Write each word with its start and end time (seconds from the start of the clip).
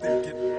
Thank 0.00 0.26
you. 0.26 0.57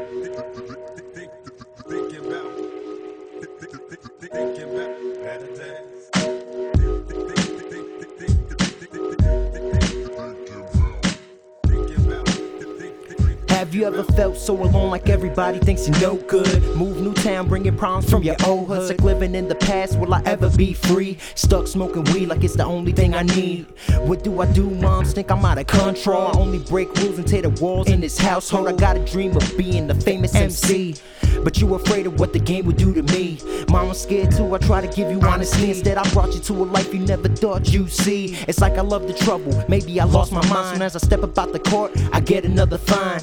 You 13.79 13.87
ever 13.87 14.03
felt 14.03 14.35
so 14.35 14.53
alone 14.61 14.89
like 14.89 15.07
everybody 15.07 15.57
thinks 15.57 15.87
you're 15.87 15.99
no 15.99 16.17
good? 16.27 16.61
Move 16.75 16.99
new 16.99 17.13
town, 17.13 17.48
bringing 17.48 17.77
problems 17.77 18.09
from 18.09 18.23
your 18.23 18.35
old 18.45 18.67
hood. 18.67 18.88
Sick 18.88 19.02
living 19.02 19.35
in 19.35 19.48
the 19.48 19.55
past, 19.55 19.98
will 19.98 20.13
I 20.13 20.21
ever 20.25 20.49
be 20.49 20.73
free? 20.73 21.17
Stuck 21.35 21.66
smoking 21.66 22.03
weed 22.13 22.25
like 22.25 22.43
it's 22.43 22.55
the 22.55 22.65
only 22.65 22.91
thing 22.91 23.13
I 23.13 23.23
need. 23.23 23.67
What 23.99 24.23
do 24.23 24.41
I 24.41 24.51
do? 24.51 24.70
Moms 24.70 25.13
think 25.13 25.31
I'm 25.31 25.45
out 25.45 25.59
of 25.59 25.67
control. 25.67 26.27
I 26.27 26.31
only 26.37 26.59
break 26.59 26.93
rules 26.95 27.20
and 27.20 27.27
tear 27.27 27.43
the 27.43 27.51
walls 27.61 27.87
in 27.89 28.01
this 28.01 28.17
household. 28.17 28.67
I 28.67 28.73
got 28.73 28.97
a 28.97 29.05
dream 29.05 29.37
of 29.37 29.57
being 29.57 29.87
the 29.87 29.95
famous 29.95 30.35
MC. 30.35 30.95
But 31.43 31.61
you 31.61 31.73
afraid 31.75 32.05
of 32.05 32.20
what 32.20 32.34
the 32.34 32.39
game 32.39 32.65
would 32.65 32.77
do 32.77 32.93
to 32.93 33.03
me. 33.13 33.39
Mama 33.70 33.95
scared 33.95 34.31
too, 34.31 34.53
I 34.53 34.57
try 34.57 34.85
to 34.85 34.93
give 34.93 35.09
you 35.09 35.21
honesty. 35.21 35.70
Instead, 35.70 35.98
I 35.98 36.09
brought 36.11 36.34
you 36.34 36.41
to 36.41 36.53
a 36.53 36.65
life 36.65 36.93
you 36.93 36.99
never 36.99 37.29
thought 37.29 37.71
you'd 37.71 37.91
see. 37.91 38.35
It's 38.48 38.59
like 38.59 38.73
I 38.73 38.81
love 38.81 39.07
the 39.07 39.13
trouble. 39.13 39.63
Maybe 39.70 40.01
I 40.01 40.03
lost 40.03 40.34
my 40.34 40.45
mind. 40.49 40.84
As 40.84 40.98
I 40.98 40.99
step 40.99 41.23
about 41.23 41.53
the 41.53 41.59
court, 41.59 41.93
I 42.11 42.20
get 42.20 42.43
another 42.43 42.77
fine. 42.77 43.21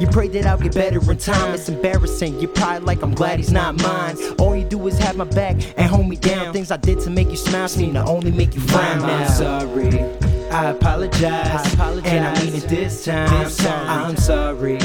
You 0.00 0.06
pray 0.06 0.28
that 0.28 0.46
I'll 0.46 0.58
get 0.58 0.74
better 0.74 0.98
in 1.10 1.18
time. 1.18 1.54
It's 1.54 1.68
embarrassing. 1.68 2.40
You're 2.40 2.50
probably 2.50 2.86
like, 2.86 3.02
I'm 3.02 3.14
glad 3.14 3.38
he's 3.38 3.52
not 3.52 3.80
mine. 3.82 4.16
All 4.38 4.56
you 4.56 4.64
do 4.64 4.86
is 4.88 4.98
have 4.98 5.16
my 5.16 5.24
back 5.24 5.56
and 5.76 5.90
hold 5.90 6.08
me 6.08 6.16
down. 6.16 6.52
Things 6.52 6.70
I 6.70 6.76
did 6.76 7.00
to 7.00 7.10
make 7.10 7.30
you 7.30 7.36
smile 7.36 7.68
seem 7.68 7.94
to 7.94 8.04
only 8.04 8.30
make 8.30 8.54
you 8.54 8.60
frown 8.60 9.02
I'm 9.02 9.28
sorry. 9.28 10.00
I 10.50 10.70
apologize. 10.70 11.22
I 11.22 11.72
apologize. 11.72 12.12
And 12.12 12.26
I 12.26 12.42
mean 12.42 12.54
it 12.54 12.68
this 12.68 13.04
time. 13.04 13.44
This 13.44 13.56
time. 13.56 14.06
I'm 14.06 14.16
sorry. 14.16 14.78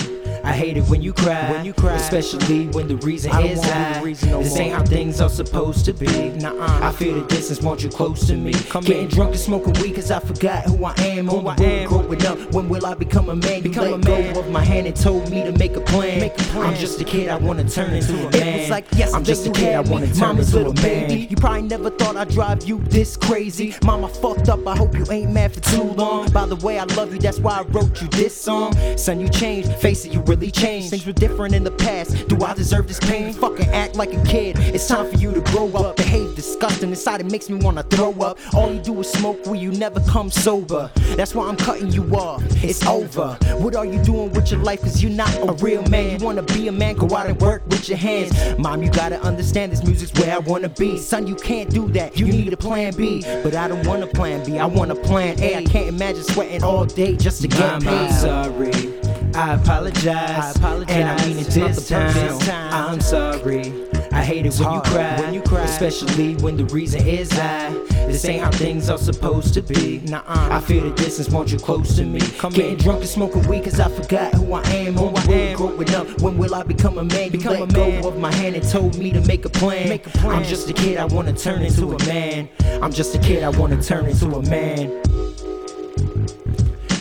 I 0.46 0.54
hate 0.54 0.78
it 0.78 0.84
when 0.84 1.02
you 1.02 1.12
cry. 1.14 1.52
When 1.52 1.66
you 1.66 1.74
cry. 1.74 1.96
Especially 1.96 2.68
when 2.68 2.88
the 2.88 2.98
reason 2.98 3.32
I 3.32 3.42
is 3.44 3.60
I. 3.64 4.02
reason 4.02 4.30
no 4.32 4.44
this 4.44 4.54
more. 4.54 4.62
ain't 4.62 4.74
how 4.76 4.84
things 4.84 5.20
are 5.22 5.30
supposed 5.30 5.86
to 5.86 5.94
be. 5.94 6.06
Nuh-uh. 6.06 6.80
I 6.84 6.92
feel 6.92 7.16
the 7.20 7.28
distance, 7.28 7.62
want 7.62 7.84
you 7.84 7.90
close 7.90 8.28
to 8.28 8.36
me. 8.36 8.54
Come 8.70 8.84
Getting 8.84 9.04
in. 9.06 9.10
drunk 9.10 9.32
and 9.32 9.40
smoking 9.40 9.74
weed 9.82 9.96
cause 9.96 10.12
I 10.12 10.20
forgot 10.20 10.66
who 10.66 10.86
I 10.86 10.94
am. 11.00 11.28
Who 11.28 11.38
On 11.38 11.44
the 11.44 11.50
I 11.50 11.56
road 11.56 11.62
am. 11.64 11.88
growing 11.90 12.26
up. 12.26 12.54
When 12.54 12.70
will 12.70 12.86
I 12.86 12.94
become 12.94 13.30
a 13.30 13.36
man? 13.36 13.58
You 13.58 13.62
Become 13.64 13.84
let 13.86 13.94
a 13.94 13.98
man. 14.10 14.34
go 14.34 14.40
of 14.42 14.50
my 14.52 14.64
hand 14.64 14.88
and 14.88 14.96
told 14.96 15.30
me 15.32 15.44
to 15.44 15.52
make 15.54 15.76
a 15.76 15.82
plan. 15.82 16.20
Make 16.20 16.34
a 16.40 16.44
plan. 16.44 16.66
I'm 16.68 16.76
just 16.76 17.02
a 17.02 17.04
kid, 17.04 17.30
I 17.30 17.38
wanna 17.38 17.68
turn 17.68 17.94
into 17.94 18.14
a 18.14 18.28
It 18.28 18.40
man. 18.40 18.60
was 18.60 18.70
like 18.70 18.86
yes, 18.96 19.14
I'm 19.14 19.24
just 19.24 19.48
a 19.48 19.52
kid, 19.52 19.74
I 19.76 19.82
wanna 19.82 20.08
turn 20.08 20.20
Mama's 20.20 20.54
into 20.54 20.70
little 20.70 20.72
a 20.74 20.88
man. 20.88 21.08
baby. 21.10 21.28
You 21.30 21.38
probably 21.38 21.64
never 21.64 21.90
thought 21.90 22.16
I'd 22.18 22.30
drive 22.30 22.64
you 22.68 22.80
this 22.86 23.18
crazy. 23.18 23.74
Mama 23.84 24.08
fucked 24.10 24.50
up. 24.50 24.66
I 24.68 24.76
hope 24.76 24.96
you 24.96 25.06
ain't 25.12 25.32
mad 25.32 25.54
for 25.54 25.60
too 25.62 25.84
long. 25.84 26.30
By 26.32 26.46
the 26.46 26.56
way, 26.58 26.78
I 26.80 26.84
love 26.96 27.12
you. 27.14 27.20
That's 27.20 27.40
why 27.40 27.60
I 27.60 27.62
wrote 27.64 28.02
you 28.02 28.08
this 28.10 28.40
song. 28.40 28.74
Son, 28.98 29.20
you 29.20 29.28
changed. 29.30 29.72
Face 29.78 30.06
it, 30.06 30.14
you 30.14 30.20
really 30.22 30.35
changed. 30.52 30.90
Things 30.90 31.06
were 31.06 31.14
different 31.14 31.56
in 31.56 31.64
the 31.64 31.72
past. 31.72 32.28
Do 32.28 32.44
I 32.44 32.54
deserve 32.54 32.88
this 32.88 33.00
pain? 33.00 33.34
Fucking 33.34 33.70
act 33.70 33.96
like 33.96 34.14
a 34.14 34.24
kid. 34.24 34.58
It's 34.60 34.88
time 34.88 35.10
for 35.10 35.18
you 35.18 35.32
to 35.32 35.42
grow 35.52 35.72
up. 35.74 35.98
Behave 35.98 36.36
disgusting. 36.36 36.90
Inside 36.90 37.22
it 37.22 37.32
makes 37.32 37.50
me 37.50 37.58
wanna 37.58 37.84
throw 37.84 38.12
up. 38.22 38.38
All 38.54 38.72
you 38.74 38.80
do 38.82 39.00
is 39.00 39.12
smoke 39.12 39.46
where 39.46 39.56
you 39.56 39.72
never 39.72 40.00
come 40.02 40.30
sober. 40.30 40.92
That's 41.16 41.34
why 41.34 41.48
I'm 41.48 41.56
cutting 41.56 41.92
you 41.92 42.04
off. 42.16 42.44
It's 42.64 42.86
over. 42.86 43.38
What 43.58 43.76
are 43.76 43.86
you 43.86 44.04
doing 44.04 44.32
with 44.34 44.52
your 44.52 44.60
life? 44.62 44.82
Cause 44.82 45.02
you're 45.02 45.12
not 45.12 45.34
a 45.38 45.54
real 45.64 45.84
man. 45.84 46.20
You 46.20 46.26
wanna 46.26 46.44
be 46.44 46.68
a 46.68 46.72
man, 46.72 46.96
go 46.96 47.16
out 47.16 47.28
and 47.28 47.40
work 47.42 47.66
with 47.68 47.88
your 47.90 47.98
hands. 47.98 48.34
Mom, 48.58 48.84
you 48.84 48.90
gotta 48.90 49.22
understand 49.22 49.72
this 49.72 49.84
music's 49.84 50.14
where 50.20 50.36
I 50.36 50.40
wanna 50.40 50.70
be. 50.70 50.98
Son, 50.98 51.28
you 51.28 51.36
can't 51.36 51.70
do 51.70 51.88
that. 51.90 52.18
You 52.18 52.26
need 52.26 52.52
a 52.54 52.58
plan 52.58 52.94
B. 52.96 53.22
But 53.44 53.56
I 53.56 53.68
don't 53.68 53.86
want 53.86 54.04
a 54.04 54.08
plan 54.08 54.46
B. 54.46 54.60
I 54.60 54.66
want 54.66 54.92
a 54.92 54.96
plan 54.96 55.40
A. 55.42 55.56
I 55.56 55.64
can't 55.64 55.88
imagine 55.88 56.24
sweating 56.24 56.64
all 56.64 56.86
day 56.86 57.16
just 57.16 57.42
to 57.42 57.48
get 57.48 57.84
Mama, 57.84 57.92
I'm 57.92 58.12
sorry. 58.12 59.05
I 59.36 59.54
apologize. 59.56 60.06
I 60.08 60.52
apologize. 60.52 60.96
And 60.96 61.10
I 61.10 61.26
mean 61.28 61.40
it 61.40 61.48
this 61.48 61.88
the 61.90 61.96
time. 61.96 62.40
time. 62.40 62.74
I'm 62.74 63.02
sorry. 63.02 63.74
I 64.12 64.24
hate 64.24 64.46
it 64.46 64.56
when 64.58 64.72
you 64.74 64.82
cry. 64.82 65.20
when 65.20 65.34
you 65.34 65.42
cry. 65.42 65.64
Especially 65.64 66.36
when 66.36 66.56
the 66.56 66.64
reason 66.66 67.06
is 67.06 67.32
I. 67.38 67.70
This 68.08 68.24
ain't 68.26 68.42
how 68.44 68.52
things 68.52 68.90
are 68.90 68.98
supposed 68.98 69.54
to 69.56 69.62
be. 69.62 70.00
Nuh-uh. 70.06 70.48
I 70.52 70.62
feel 70.62 70.84
the 70.90 70.96
distance, 70.96 71.28
want 71.30 71.52
you 71.52 71.58
close 71.60 71.96
to 71.98 72.06
me. 72.06 72.22
Come 72.38 72.54
Getting 72.54 72.74
in. 72.74 72.78
drunk 72.78 73.00
and 73.02 73.10
smoking 73.10 73.46
weed 73.48 73.64
cause 73.66 73.80
I 73.80 73.90
forgot 73.90 74.34
who 74.36 74.54
I 74.54 74.62
am. 74.70 74.94
Who 74.94 75.08
I 75.08 75.22
am. 75.34 75.58
growing 75.58 75.94
up. 75.96 76.22
When 76.22 76.38
will 76.38 76.56
I 76.56 76.64
become 76.64 76.98
a 76.98 77.04
man? 77.04 77.26
You 77.26 77.32
Become 77.32 77.54
let 77.54 77.72
a 77.72 77.76
go 77.76 77.90
man. 77.90 78.06
of 78.06 78.18
my 78.20 78.32
hand 78.36 78.56
and 78.56 78.66
told 78.70 78.98
me 78.98 79.12
to 79.12 79.20
make 79.22 79.44
a 79.44 79.50
plan. 79.50 79.90
Make 79.90 80.08
a 80.08 80.12
plan. 80.12 80.36
I'm 80.38 80.44
just 80.44 80.70
a 80.70 80.74
kid, 80.74 80.98
I 80.98 81.06
wanna 81.06 81.34
turn 81.34 81.62
into 81.64 81.94
a 81.94 82.06
man. 82.06 82.48
I'm 82.82 82.94
just 82.94 83.16
a 83.16 83.20
kid, 83.20 83.44
I 83.44 83.50
wanna 83.50 83.82
turn 83.84 84.06
into 84.06 84.28
a 84.34 84.42
man. 84.50 85.02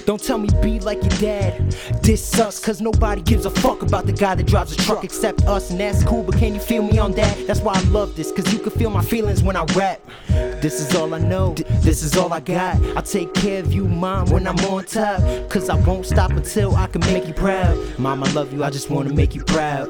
Don't 0.07 0.23
tell 0.23 0.37
me 0.37 0.49
be 0.61 0.81
like 0.81 1.01
your 1.03 1.19
dad. 1.19 1.73
This 2.03 2.23
sucks, 2.23 2.59
cause 2.59 2.81
nobody 2.81 3.23
gives 3.23 3.47
a 3.47 3.51
fuck 3.51 3.83
about 3.83 4.05
the 4.05 4.13
guy 4.13 4.35
that 4.35 4.47
drives 4.47 4.73
a 4.73 4.77
truck 4.77 5.03
except 5.03 5.45
us, 5.47 5.71
and 5.71 5.81
that's 5.81 6.05
cool, 6.05 6.23
but 6.23 6.37
can 6.37 6.55
you 6.55 6.61
feel 6.61 6.83
me 6.83 6.99
on 6.99 7.13
that? 7.13 7.47
That's 7.47 7.61
why 7.61 7.75
I 7.75 7.81
love 7.85 8.15
this, 8.15 8.31
cause 8.31 8.53
you 8.53 8.59
can 8.59 8.71
feel 8.73 8.91
my 8.91 9.03
feelings 9.03 9.43
when 9.43 9.57
I 9.57 9.65
rap. 9.75 10.01
This 10.29 10.81
is 10.81 10.95
all 10.95 11.15
I 11.15 11.19
know, 11.19 11.55
th- 11.55 11.69
this 11.81 12.03
is 12.03 12.17
all 12.17 12.33
I 12.33 12.41
got. 12.41 12.77
I 12.97 13.01
take 13.01 13.33
care 13.33 13.61
of 13.61 13.73
you, 13.73 13.87
mom, 13.87 14.29
when 14.31 14.47
I'm 14.47 14.59
on 14.67 14.85
top. 14.85 15.21
Cause 15.49 15.71
I 15.71 15.77
won't 15.87 16.05
stop 16.05 16.33
until 16.33 16.77
I 16.77 16.87
can 16.87 17.01
make 17.03 17.27
you 17.27 17.35
proud. 17.35 17.99
Mom, 17.99 18.23
I 18.23 18.31
love 18.33 18.53
you, 18.53 18.63
I 18.63 18.71
just 18.71 18.91
wanna 18.91 19.13
make 19.13 19.35
you 19.35 19.43
proud. 19.45 19.89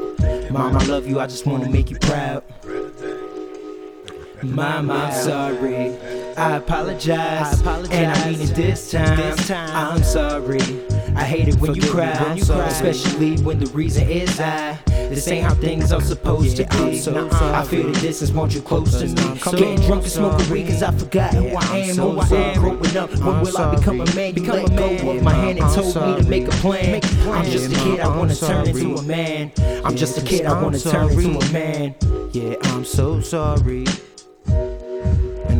Mom, 0.50 0.76
I 0.76 0.84
love 0.84 1.08
you, 1.08 1.18
I 1.18 1.26
just 1.26 1.46
wanna 1.46 1.68
make 1.68 1.90
you 1.90 1.98
proud. 1.98 2.44
Mom, 4.42 4.90
I'm 4.90 5.12
sorry. 5.12 6.23
I 6.36 6.56
apologize. 6.56 7.58
I 7.58 7.60
apologize. 7.60 7.90
And 7.92 8.12
I 8.12 8.30
mean 8.30 8.40
it 8.40 8.54
this 8.54 8.90
time. 8.90 9.16
This 9.16 9.48
time. 9.48 9.70
I'm 9.96 10.02
sorry. 10.02 10.60
I 11.16 11.22
hate 11.22 11.46
it 11.48 11.54
when 11.60 11.74
you 11.74 11.82
Forgive 11.82 11.90
cry. 11.90 12.22
when 12.28 12.36
you 12.36 12.44
cry. 12.44 12.66
Especially 12.66 13.36
when 13.42 13.60
the 13.60 13.66
reason 13.66 14.08
is 14.08 14.40
I. 14.40 14.78
This 14.86 15.28
ain't 15.28 15.46
how 15.46 15.54
things 15.54 15.92
are 15.92 16.00
supposed 16.00 16.58
Yeah, 16.58 16.66
to 16.66 16.76
be. 16.76 16.84
I'm 16.84 16.96
so. 16.96 17.12
I 17.52 17.62
feel 17.64 17.82
sorry. 17.82 17.92
the 17.92 18.00
distance, 18.00 18.30
want 18.32 18.54
you 18.54 18.62
close 18.62 18.98
to 18.98 19.06
me. 19.06 19.14
I'm 19.22 19.38
so 19.38 19.52
Getting 19.52 19.76
drunk 19.86 20.02
and 20.02 20.10
smoking 20.12 20.46
sorry. 20.46 20.62
weed 20.62 20.68
cause 20.70 20.82
I 20.82 20.90
forgot 20.92 21.34
who 21.34 21.48
I 21.48 21.60
I'm 21.60 21.94
so 21.94 22.10
Who 22.10 22.20
I 22.20 22.38
am. 22.40 22.60
Growing 22.60 22.96
up, 22.96 23.10
when 23.10 23.40
will 23.40 23.58
I 23.58 23.74
become 23.76 24.00
a 24.00 24.06
sorry. 24.06 24.16
man? 24.16 24.34
You 24.34 24.40
Become 24.42 24.56
let 24.56 24.70
a 24.72 24.76
go 24.76 24.86
man. 25.04 25.16
of 25.18 25.22
my 25.22 25.32
hand 25.34 25.58
and 25.58 25.66
I'm 25.66 25.74
told 25.92 26.16
me 26.18 26.22
to 26.24 26.28
make 26.28 26.48
a 26.48 26.50
plan. 26.52 26.92
Make 26.92 27.04
a 27.04 27.08
plan. 27.08 27.34
I'm 27.44 27.50
just 27.50 27.72
a 27.72 27.76
kid, 27.76 28.00
I 28.00 28.16
wanna 28.16 28.34
turn 28.34 28.66
into 28.66 28.94
a 28.96 29.02
man. 29.02 29.52
I'm 29.84 29.96
just 29.96 30.18
a 30.18 30.22
kid, 30.24 30.46
I 30.46 30.60
wanna 30.62 30.78
turn 30.80 31.10
into 31.10 31.38
a 31.38 31.52
man. 31.52 31.94
Yeah, 32.32 32.56
I'm 32.64 32.84
so 32.84 33.20
sorry. 33.20 33.84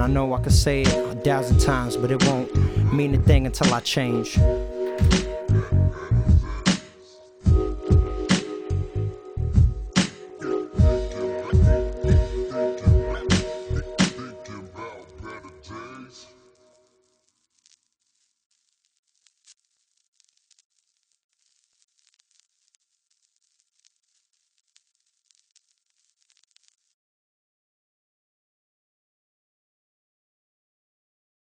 I 0.05 0.07
know 0.07 0.35
I 0.35 0.39
could 0.39 0.53
say 0.53 0.83
it 0.83 0.89
a 0.89 1.15
thousand 1.15 1.61
times, 1.61 1.97
but 1.97 2.11
it 2.11 2.23
won't 2.27 2.55
mean 2.93 3.15
a 3.15 3.19
thing 3.19 3.47
until 3.47 3.73
I 3.73 3.81
change. 3.81 4.37